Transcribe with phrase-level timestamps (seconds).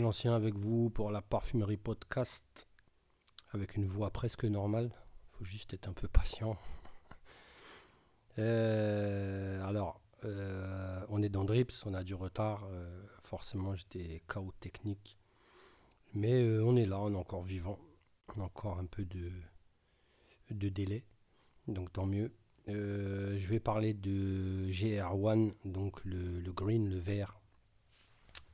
[0.00, 2.68] l'ancien avec vous pour la parfumerie podcast
[3.52, 4.90] avec une voix presque normale.
[5.30, 6.56] faut juste être un peu patient.
[8.38, 12.68] Euh, alors, euh, on est dans Drips, on a du retard.
[12.70, 15.18] Euh, forcément, j'ai des chaos techniques.
[16.12, 17.78] Mais on est là, on est encore vivant.
[18.36, 19.32] On a encore un peu de,
[20.50, 21.06] de délai.
[21.66, 22.30] Donc tant mieux.
[22.66, 27.40] je vais parler de GR1, donc le green, le vert,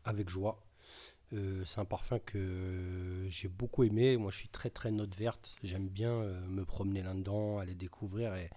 [0.04, 0.61] avec joie.
[1.32, 4.16] Euh, c'est un parfum que j'ai beaucoup aimé.
[4.16, 5.54] Moi, je suis très très note verte.
[5.62, 8.34] J'aime bien euh, me promener là-dedans, aller découvrir.
[8.34, 8.50] Et,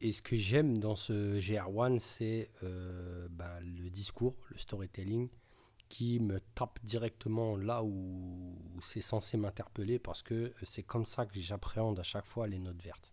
[0.00, 5.28] et, ce que j'aime dans ce GR1, c'est ben, le discours, le storytelling,
[5.88, 11.38] qui me tape directement là où, c'est censé m'interpeller, parce que c'est comme ça que
[11.38, 13.12] j'appréhende à chaque fois les notes vertes.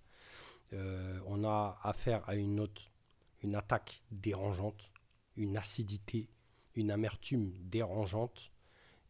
[1.26, 2.90] on a affaire à une note,
[3.44, 4.92] une attaque dérangeante,
[5.36, 6.30] une acidité
[6.76, 8.52] une amertume dérangeante.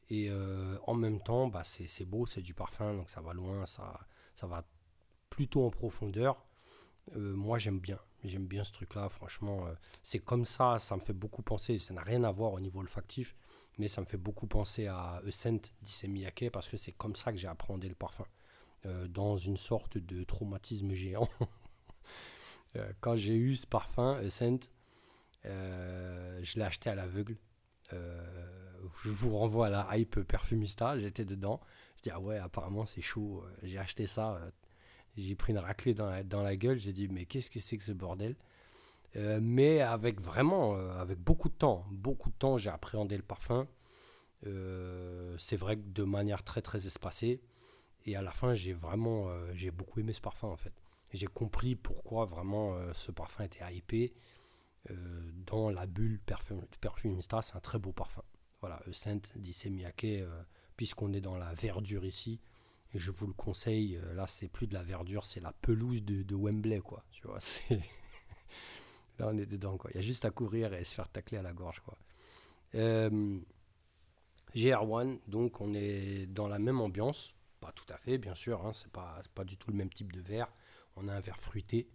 [0.09, 3.65] Et euh, en même temps, bah, c'est beau, c'est du parfum, donc ça va loin,
[3.65, 3.99] ça,
[4.35, 4.63] ça va
[5.29, 6.45] plutôt en profondeur.
[7.15, 7.99] Euh, moi, j'aime bien.
[8.23, 9.67] J'aime bien ce truc-là, franchement.
[9.67, 9.73] Euh,
[10.03, 11.77] c'est comme ça, ça me fait beaucoup penser.
[11.77, 13.35] Ça n'a rien à voir au niveau olfactif,
[13.79, 17.37] mais ça me fait beaucoup penser à Scent d'Issey parce que c'est comme ça que
[17.37, 18.25] j'ai appréhendé le parfum.
[19.09, 21.29] dans une sorte de traumatisme géant.
[23.01, 24.69] quand j'ai eu ce parfum, Scent,
[25.43, 27.37] je l'ai acheté à l'aveugle.
[27.93, 28.23] Euh,
[29.03, 31.59] je vous renvoie à la hype perfumista, j'étais dedans.
[31.97, 33.43] Je dis, ah ouais, apparemment c'est chaud.
[33.43, 34.51] Euh, j'ai acheté ça, euh,
[35.17, 36.79] j'ai pris une raclée dans la, gueule.
[36.79, 38.35] J'ai dit, mais qu'est-ce que c'est que ce bordel?
[39.39, 43.65] Mais avec vraiment, avec beaucoup de temps, beaucoup de temps, j'ai appréhendé le parfum.
[44.43, 47.41] c'est vrai que de manière très très espacée.
[48.05, 50.73] Et à la fin, j'ai vraiment, j'ai beaucoup aimé ce parfum en fait.
[51.13, 54.13] J'ai compris pourquoi vraiment ce parfum était hypé.
[54.91, 58.23] Euh, dans la bulle parfum, Perfumista, c'est un très beau parfum.
[58.61, 59.55] Voilà, Saint dit
[60.03, 60.43] euh,
[60.75, 62.39] puisqu'on est dans la verdure ici,
[62.93, 66.35] je vous le conseille, euh, là c'est plus de la verdure, c'est la pelouse de,
[66.35, 67.03] Wembley, quoi.
[67.11, 67.79] Tu vois, c'est...
[69.19, 69.89] là on est dedans, quoi.
[69.93, 71.97] Il y a juste à courir et se faire tacler à la gorge, quoi.
[74.53, 78.73] GR1, donc on est dans la même ambiance, pas tout à fait, bien sûr, hein,
[78.73, 80.51] c'est pas, du tout le même type de verre.
[80.95, 81.87] On a un verre fruité.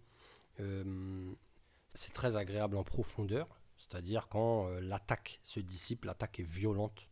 [1.94, 3.48] C'est très agréable en profondeur,
[3.80, 7.10] c'est-à-dire quand euh, l'attaque se dissipe, l'attaque est violente,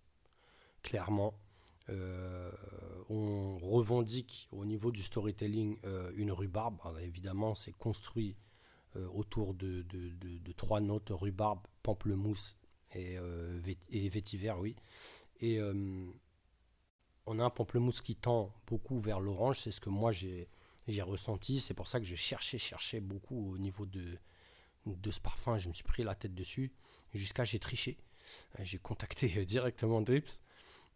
[0.83, 1.35] clairement.
[1.89, 2.53] Euh,
[3.09, 6.79] on revendique au niveau du storytelling euh, une rhubarbe.
[7.01, 8.37] évidemment, c'est construit
[9.15, 9.85] autour de,
[10.57, 12.57] trois notes rhubarbe, pamplemousse
[12.95, 13.19] et,
[14.09, 14.75] vétiver, oui.
[15.41, 15.61] Et
[17.27, 20.49] on a un pamplemousse qui tend beaucoup vers l'orange, c'est ce que moi j'ai
[21.03, 21.61] ressenti.
[21.61, 24.19] C'est pour ça que je cherchais, cherchais beaucoup au niveau de,
[24.97, 26.73] de ce parfum, je me suis pris la tête dessus
[27.15, 27.99] jusqu'à j'ai triché.
[28.59, 30.41] Euh, j'ai contacté euh, directement Drips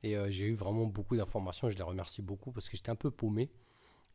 [0.02, 1.70] et euh, j'ai eu vraiment beaucoup d'informations.
[1.70, 3.50] Je les remercie beaucoup parce que j'étais un peu paumé.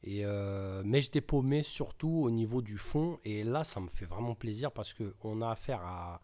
[0.03, 3.19] Mais j'étais paumé surtout au niveau du fond.
[3.23, 6.21] Et là, ça me fait vraiment plaisir parce qu'on a affaire à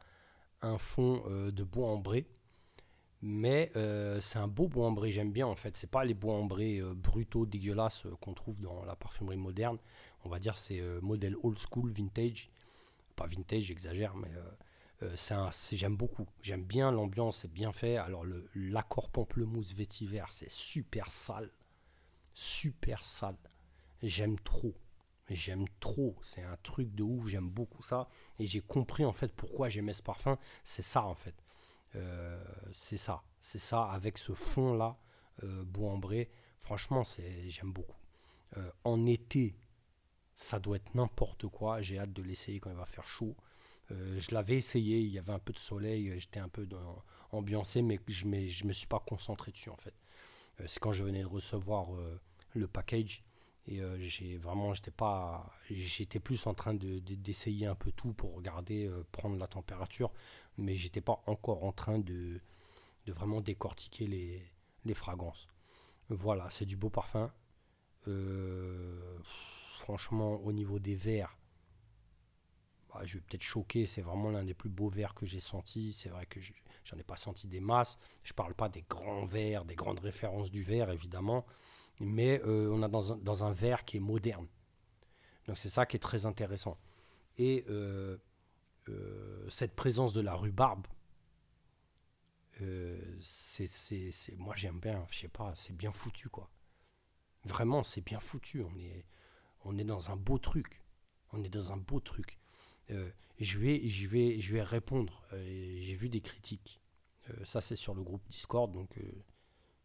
[0.62, 2.28] un fond de bois ambré.
[3.24, 3.72] Mais
[4.22, 5.75] c'est un beau bois ambré, j'aime bien en fait.
[5.75, 9.80] C'est pas les bois ambrés brutaux, dégueulasses qu'on trouve dans la parfumerie moderne.
[10.24, 12.52] On va dire c'est modèle old school, vintage
[13.16, 14.51] pas vintage, j'exagère, mais euh,
[15.03, 16.28] euh, c'est j'aime beaucoup.
[16.41, 17.97] J'aime bien l'ambiance, c'est bien fait.
[17.97, 18.25] Alors
[18.56, 21.51] l'accord pamplemousse vétiver, c'est super sale,
[22.34, 23.38] super sale.
[24.01, 24.75] J'aime trop.
[25.29, 28.09] J'aime trop, c'est un truc de ouf, j'aime beaucoup ça.
[28.40, 30.38] Et j'ai compris en fait pourquoi j'aimais ce parfum.
[30.63, 31.35] C'est ça en fait.
[31.95, 32.44] Euh,
[32.74, 34.97] c'est ça, c'est ça avec ce fond là,
[35.41, 36.30] bois ambré.
[36.59, 37.97] Franchement, c'est j'aime beaucoup.
[38.84, 39.56] en été,
[40.35, 41.81] ça doit être n'importe quoi.
[41.81, 43.35] J'ai hâte de l'essayer quand il va faire chaud.
[43.91, 46.66] Euh, je l'avais essayé, il y avait un peu de soleil, euh, j'étais un peu
[46.66, 49.94] dans, ambiancé, mais je ne me suis pas concentré dessus en fait.
[50.61, 51.89] Euh, c'est quand je venais de recevoir
[52.53, 53.23] le package
[53.66, 58.35] et j'ai vraiment, j'étais pas, j'étais plus en train de, d'essayer un peu tout pour
[58.35, 60.11] regarder, prendre la température,
[60.57, 62.41] mais j'étais pas encore en train de,
[63.07, 64.44] vraiment décortiquer les,
[64.86, 65.47] les fragrances.
[66.09, 67.31] Voilà, c'est du beau parfum.
[68.07, 69.18] Euh,
[69.83, 71.38] franchement, au niveau des verres,
[72.89, 73.85] bah, je vais peut-être choquer.
[73.85, 75.91] C'est vraiment l'un des plus beaux verres que j'ai senti.
[75.91, 76.39] C'est vrai que
[76.85, 78.00] j'en ai pas senti des masses.
[78.24, 81.45] Je parle pas des grands verres, des grandes références du verre, évidemment.
[82.00, 84.47] Mais euh, on a dans un, dans verre qui est moderne.
[85.47, 86.77] Donc c'est ça qui est très intéressant.
[87.38, 88.18] Et euh,
[88.88, 90.88] euh, cette présence de la rhubarbe,
[93.19, 93.68] c'est,
[94.38, 96.50] moi j'aime bien, je sais pas, c'est bien foutu quoi.
[97.44, 98.62] Vraiment, c'est bien foutu.
[98.62, 99.06] On est,
[99.63, 100.81] on est dans un beau truc.
[101.31, 102.38] On est dans un beau truc.
[102.92, 105.24] Euh, je, vais, je, vais, je vais répondre.
[105.33, 106.80] Euh, j'ai vu des critiques.
[107.45, 109.00] ça, c'est sur le groupe Discord, donc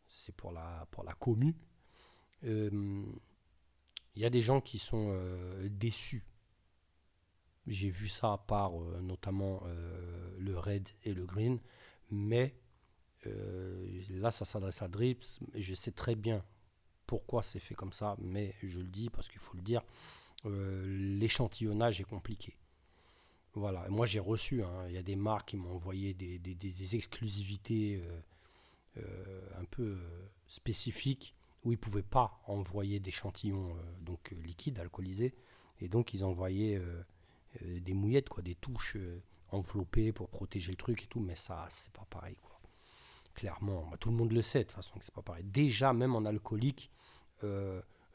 [0.08, 1.54] c'est pour la, pour la commu.
[2.42, 3.12] Il
[4.16, 5.16] y a des gens qui sont
[5.70, 6.24] déçus.
[7.68, 8.72] J'ai vu ça par
[9.02, 9.62] notamment
[10.36, 11.60] le red et le green,
[12.10, 12.56] mais
[13.24, 15.38] là, ça s'adresse à Drips.
[15.54, 16.44] Je sais très bien
[17.08, 19.82] pourquoi c'est fait comme ça, mais je le dis parce qu'il faut le dire,
[20.44, 20.84] euh,
[21.18, 22.54] l'échantillonnage est compliqué.
[23.54, 28.04] Voilà, moi j'ai reçu, hein, il y a des marques qui m'ont envoyé des, exclusivités
[28.04, 28.20] euh,
[28.98, 29.98] euh, un peu
[30.46, 31.34] spécifiques
[31.64, 35.34] où ils ne pouvaient pas envoyer d'échantillons donc liquides, alcoolisés,
[35.80, 36.80] et donc ils envoyaient
[37.62, 38.98] des mouillettes, quoi, des touches
[39.50, 42.36] enveloppées pour protéger le truc et tout, mais ça c'est pas pareil.
[43.38, 45.44] Clairement, bah, tout le monde le sait de toute façon que c'est pas pareil.
[45.44, 46.90] Déjà, même en alcoolique,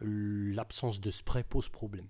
[0.02, 2.10] l'absence de spray pose problème.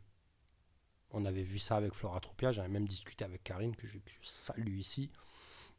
[1.11, 5.11] On avait vu ça avec Floratropia, j'avais même discuté avec Karine, que je, salue ici.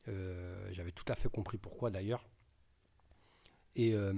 [0.07, 2.25] Euh, j'avais tout à fait compris pourquoi d'ailleurs.
[3.75, 4.15] Et, euh,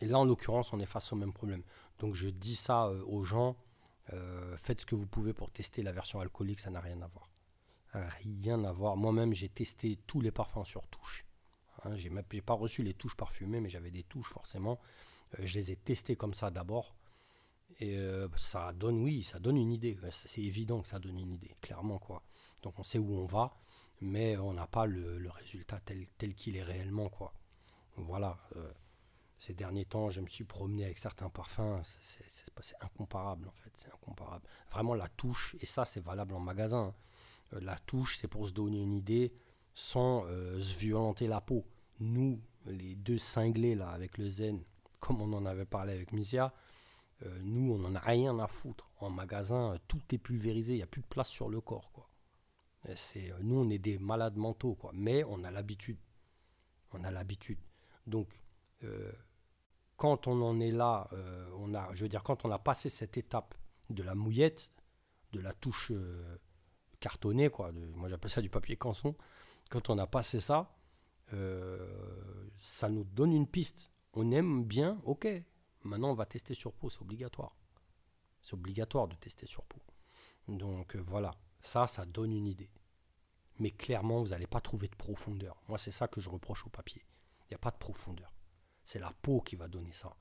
[0.00, 1.62] et, là, en l'occurrence, on est face au même problème.
[1.98, 3.56] Donc je dis ça euh, aux gens,
[4.58, 7.30] faites ce que vous pouvez pour tester la version alcoolique, ça n'a rien à voir.
[7.94, 8.96] Rien à voir.
[8.96, 11.24] Moi-même, j'ai testé tous les parfums sur touche.
[11.84, 12.10] Hein, j'ai
[12.42, 14.78] pas reçu les touches parfumées, mais j'avais des touches forcément.
[15.38, 16.94] Euh, je les ai testés comme ça d'abord.
[17.78, 19.96] Et euh, ça donne, oui, ça donne une idée.
[20.10, 21.98] C'est évident que ça donne une idée, clairement.
[21.98, 22.22] quoi.
[22.62, 23.56] Donc on sait où on va,
[24.00, 27.08] mais on n'a pas le, résultat tel, tel qu'il est réellement.
[27.08, 27.32] quoi.
[27.96, 28.38] Voilà.
[28.56, 28.72] Euh,
[29.38, 31.80] ces derniers temps, je me suis promené avec certains parfums.
[32.02, 33.72] C'est incomparable, en fait.
[33.76, 34.46] C'est incomparable.
[34.70, 36.94] Vraiment, la touche, et ça, c'est valable en magasin.
[37.52, 37.58] Hein.
[37.62, 39.32] la touche, c'est pour se donner une idée
[39.80, 41.64] sans se violenter la peau.
[42.00, 44.62] Nous, les deux cinglés, là, avec le zen,
[45.00, 46.52] comme on en avait parlé avec Misia,
[47.22, 48.90] euh, nous, on n'en a rien à foutre.
[48.98, 51.90] En magasin, tout est pulvérisé, il n'y a plus de place sur le corps.
[51.92, 52.08] Quoi.
[52.94, 54.90] C'est, euh, nous, on est des malades mentaux, quoi.
[54.94, 55.98] mais on a l'habitude.
[56.92, 57.58] On a l'habitude.
[58.06, 58.28] Donc,
[58.84, 59.12] euh,
[59.96, 61.10] quand on en est là,
[61.58, 63.54] on a, je veux dire, quand on a passé cette étape
[63.90, 64.72] de la mouillette,
[65.32, 65.92] de la touche
[67.00, 69.14] cartonnée, quoi, moi j'appelle ça du papier canson,
[69.70, 70.76] quand on a passé ça,
[72.60, 75.28] ça nous donne une piste on aime bien, ok.
[75.82, 77.56] Maintenant, on va tester sur peau, c'est obligatoire.
[78.42, 79.80] C'est obligatoire de tester sur peau.
[80.48, 82.70] Donc euh, voilà, ça, ça donne une idée.
[83.58, 85.62] Mais clairement, vous n'allez pas trouver de profondeur.
[85.68, 87.04] Moi, c'est ça que je reproche au papier.
[87.44, 88.34] Il n'y a pas de profondeur.
[88.84, 90.16] C'est la peau qui va donner ça.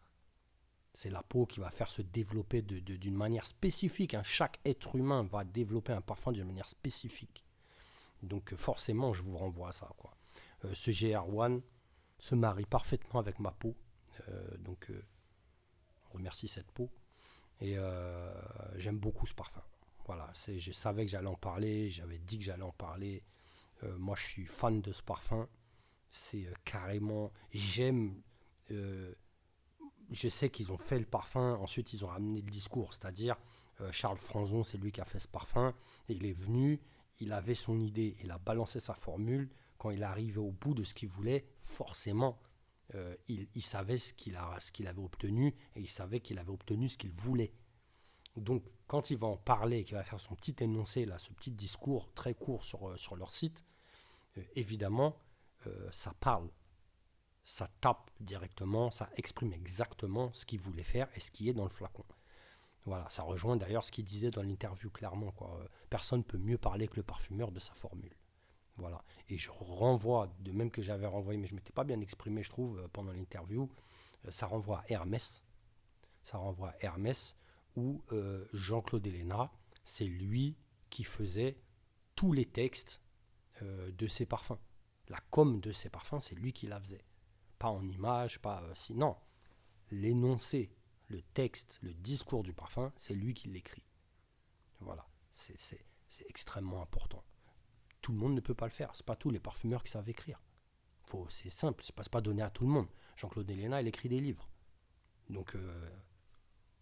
[0.93, 4.13] C'est la peau qui va faire se développer d'une manière spécifique.
[4.13, 4.23] Hein.
[4.23, 7.45] Chaque être humain va développer un parfum d'une manière spécifique.
[8.23, 9.89] Donc euh, forcément, je vous renvoie à ça.
[10.65, 11.61] Euh, ce GR1,
[12.17, 13.75] se marie parfaitement avec ma peau.
[14.27, 14.91] Euh, donc,
[16.11, 16.89] on remercie cette peau.
[17.61, 17.75] Et
[18.75, 19.61] j'aime beaucoup ce parfum.
[20.05, 23.23] Voilà, je savais que j'allais en parler, j'avais dit que j'allais en parler.
[23.97, 25.47] moi, je suis fan de ce parfum.
[26.09, 27.31] C'est carrément.
[27.51, 28.21] J'aime.
[28.69, 33.35] je sais qu'ils ont fait le parfum, ensuite ils ont ramené le discours, c'est-à-dire
[33.91, 35.73] Charles Franzon, c'est lui qui a fait ce parfum,
[36.07, 36.81] il est venu,
[37.19, 40.83] il avait son idée, il a balancé sa formule, quand il arrivait au bout de
[40.83, 42.39] ce qu'il voulait, forcément,
[42.95, 47.11] euh, il, savait ce qu'il, avait obtenu et il savait qu'il avait obtenu ce qu'il
[47.11, 47.53] voulait.
[48.35, 51.51] Donc, quand il va en parler, qu'il va faire son petit énoncé, là, ce petit
[51.51, 53.63] discours très court sur, euh, sur leur site,
[54.37, 55.17] euh, évidemment,
[55.91, 56.49] ça parle,
[57.43, 61.65] ça tape directement, ça exprime exactement ce qu'il voulait faire et ce qui est dans
[61.65, 62.05] le flacon.
[62.85, 65.31] Voilà, ça rejoint d'ailleurs ce qu'il disait dans l'interview clairement.
[65.31, 65.59] Quoi.
[65.89, 68.15] Personne ne peut mieux parler que le parfumeur de sa formule.
[68.79, 69.03] Voilà.
[69.27, 72.43] Et je renvoie, de même que j'avais renvoyé, mais je ne m'étais pas bien exprimé,
[72.43, 73.69] je trouve, euh, pendant l'interview,
[74.25, 75.43] euh, ça renvoie à Hermès.
[76.23, 77.35] Ça renvoie à Hermès,
[77.75, 79.51] où euh, Jean-Claude Héléna,
[79.83, 80.57] c'est lui
[80.89, 81.57] qui faisait
[82.15, 83.01] tous les textes
[83.61, 84.57] de ses parfums.
[85.09, 87.03] La com de ses parfums, c'est lui qui la faisait.
[87.57, 89.17] Pas en image, pas sinon.
[89.91, 90.71] L'énoncé,
[91.09, 93.83] le texte, le discours du parfum, c'est lui qui l'écrit.
[94.79, 95.85] Voilà, c'est
[96.29, 97.23] extrêmement important
[98.01, 98.91] tout le monde ne peut pas le faire.
[98.95, 100.41] C'est pas tous les parfumeurs qui savent écrire.
[101.29, 102.87] C'est simple, c'est pas, pas donné à tout le monde.
[103.17, 104.47] Jean-Claude Elena, il écrit des livres.
[105.29, 105.89] Donc, euh,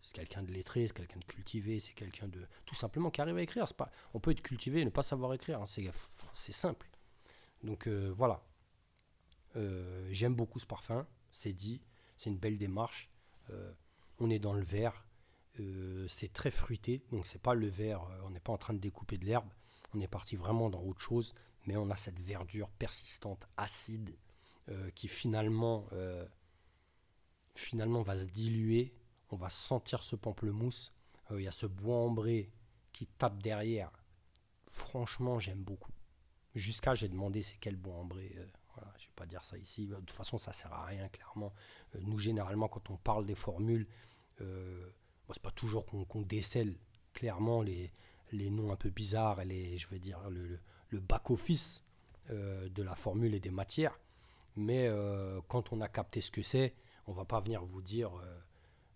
[0.01, 2.45] c'est quelqu'un de lettré, c'est quelqu'un de cultivé, c'est quelqu'un de.
[2.65, 3.65] Tout simplement qui arrive à écrire.
[4.13, 5.61] On peut être cultivé et ne pas savoir écrire.
[5.61, 5.91] Hein.
[6.33, 6.89] c'est simple.
[7.63, 8.43] Donc, euh, voilà.
[9.55, 11.81] Euh, j'aime beaucoup ce parfum, c'est dit.
[12.17, 13.09] C'est une belle démarche.
[14.19, 15.05] On est dans le vert.
[16.07, 19.17] c'est très fruité, donc c'est pas le vert, on n'est pas en train de découper
[19.17, 19.49] de l'herbe,
[19.93, 21.33] on est parti vraiment dans autre chose,
[21.65, 24.15] mais on a cette verdure persistante, acide,
[24.69, 26.25] euh, qui finalement, euh,
[27.55, 28.93] finalement va se diluer.
[29.29, 30.93] On va sentir ce pamplemousse.
[31.31, 32.51] Euh, il y a ce bois ambré
[32.93, 33.91] qui tape derrière.
[34.69, 35.91] Franchement, j'aime beaucoup.
[36.55, 38.35] Jusqu'à, j'ai demandé c'est quel bois ambré.
[38.77, 39.87] Voilà, je ne vais pas dire ça ici.
[39.87, 41.51] De toute façon, ça sert à rien, clairement.
[41.95, 43.87] Euh, nous, généralement, quand on parle des formules,
[44.41, 44.89] euh,
[45.27, 46.75] bon, c'est pas toujours qu'on décèle
[47.13, 47.91] clairement les,
[48.31, 50.59] les noms un peu bizarres et les, je veux dire, le,
[50.99, 51.83] back-office
[52.29, 53.99] euh, de la formule et des matières.
[54.55, 56.75] Mais euh, quand on a capté ce que c'est,
[57.07, 58.11] on va pas venir vous dire,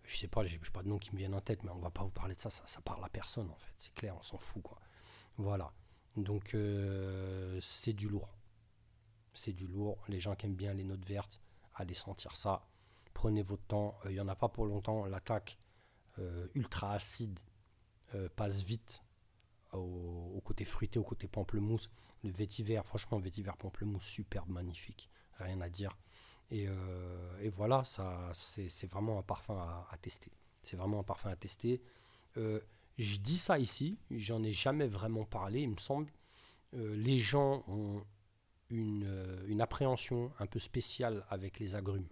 [0.04, 1.92] je sais pas, j'ai pas de nom qui me viennent en tête, mais on va
[1.92, 4.24] pas vous parler de ça, ça, ça parle à personne en fait, c'est clair, on
[4.24, 4.64] s'en fout.
[5.38, 5.72] Voilà,
[6.18, 6.58] donc
[7.62, 8.28] c'est du lourd.
[9.34, 11.40] C'est du lourd, les gens qui aiment bien les notes vertes,
[11.76, 12.66] allez sentir ça,
[13.14, 15.58] prenez votre temps, il n'y en a pas pour longtemps, l'attaque
[16.54, 17.40] ultra acide
[18.36, 19.02] passe vite
[19.74, 21.90] au, côté fruité, au côté pamplemousse.
[22.24, 25.10] Le vétiver, franchement, vétiver pamplemousse, superbe, magnifique.
[25.40, 25.98] Rien à dire.
[26.52, 30.32] Et, euh, voilà, ça, c'est vraiment un parfum à, tester.
[30.64, 31.82] C'est vraiment un parfum à tester.
[32.38, 32.60] Euh,
[32.98, 36.12] je dis ça ici, j'en ai jamais vraiment parlé, il me semble.
[36.74, 38.04] Euh, les gens ont
[38.72, 42.08] une, une, appréhension un peu spéciale avec les agrumes.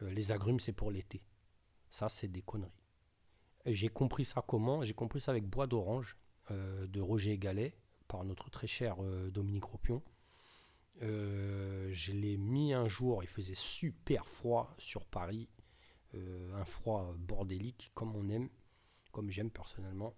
[0.00, 1.22] les agrumes, c'est pour l'été.
[1.90, 2.70] Ça, c'est des conneries.
[3.66, 4.84] J'ai compris ça comment?
[4.84, 6.16] J'ai compris ça avec bois d'orange.
[6.50, 7.72] Euh, de Roger Gallet
[8.08, 10.02] par notre très cher euh, Dominique Ropion.
[11.00, 15.48] Euh, je l'ai mis un jour, il faisait super froid sur Paris,
[16.14, 18.50] un froid bordélique comme on aime,
[19.12, 20.14] comme j'aime personnellement.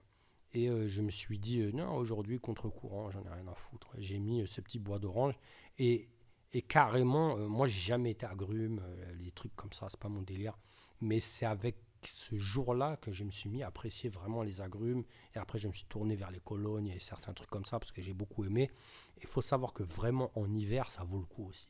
[0.54, 3.90] Et je me suis dit, non, aujourd'hui, contre-courant, j'en ai rien à foutre.
[3.98, 5.34] J'ai mis ce petit bois d'orange.
[5.78, 6.08] Et,
[6.68, 8.80] carrément, moi, j'ai jamais été agrume,
[9.18, 10.56] les trucs comme ça, c'est pas mon délire.
[11.00, 15.04] Mais c'est avec ce jour-là que je me suis mis à apprécier vraiment les agrumes.
[15.34, 17.92] Et après, je me suis tourné vers les colognes et certains trucs comme ça parce
[17.92, 18.70] que j'ai beaucoup aimé.
[19.20, 21.68] Il faut savoir que vraiment en hiver, ça vaut le coup aussi.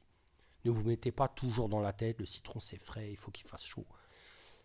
[0.64, 3.46] Ne vous mettez pas toujours dans la tête, le citron c'est frais, il faut qu'il
[3.46, 3.86] fasse chaud.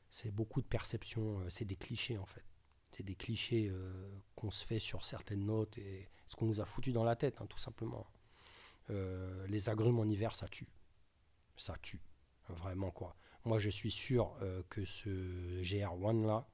[0.10, 2.46] C'est beaucoup de perceptions, euh, c'est des clichés en fait.
[2.91, 6.65] C'est des clichés euh, qu'on se fait sur certaines notes et ce qu'on nous a
[6.65, 8.08] foutu dans la tête, hein, tout simplement.
[8.89, 10.67] Euh, les agrumes en hiver, ça tue.
[11.58, 12.01] Ça tue.
[12.48, 13.15] Vraiment quoi.
[13.46, 16.48] Moi, je suis sûr euh, que ce GR1 là,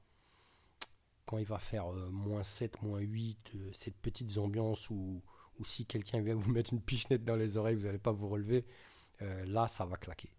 [1.24, 5.22] quand il va faire moins 7, moins 8, euh, cette petite ambiance où,
[5.64, 8.66] si quelqu'un vient vous mettre une pichenette dans les oreilles, vous n'allez pas vous relever,
[9.20, 10.30] là, ça va claquer.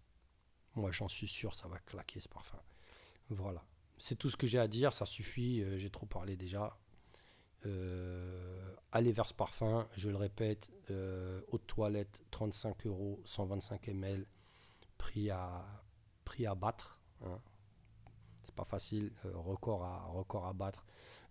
[0.76, 2.60] Moi, j'en suis sûr, ça va claquer ce parfum.
[3.28, 3.64] Voilà.
[3.98, 6.78] C'est tout ce que j'ai à dire, ça suffit, j'ai trop parlé déjà.
[8.92, 10.70] allez vers ce parfum, je le répète,
[11.48, 14.26] haute toilette, 35 euros, 125 ml,
[14.96, 15.64] prix à
[16.28, 17.00] prix à battre.
[17.24, 17.40] Hein.
[18.44, 20.84] C'est pas facile, euh, record, à, record à battre.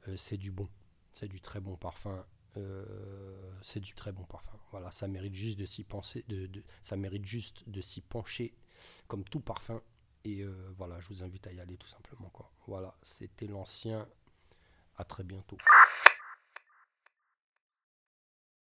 [0.07, 0.67] Euh, c'est du bon,
[1.13, 2.25] c'est du très bon parfum.
[2.57, 4.57] Euh, c'est du très bon parfum.
[4.71, 5.85] Voilà, ça mérite juste de s'y
[6.27, 8.55] de, ça mérite juste de s'y pencher,
[9.07, 9.81] comme tout parfum.
[10.27, 10.45] Et
[10.77, 12.29] voilà, je vous invite à y aller tout simplement.
[12.29, 12.51] Quoi.
[12.67, 14.07] Voilà, c'était l'ancien.
[14.97, 15.57] À très bientôt.